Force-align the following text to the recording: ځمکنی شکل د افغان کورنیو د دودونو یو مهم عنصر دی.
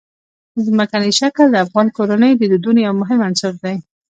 ځمکنی 0.65 1.11
شکل 1.19 1.45
د 1.51 1.55
افغان 1.65 1.87
کورنیو 1.97 2.39
د 2.39 2.43
دودونو 2.51 2.79
یو 2.87 2.93
مهم 3.01 3.19
عنصر 3.27 3.53
دی. 3.63 3.75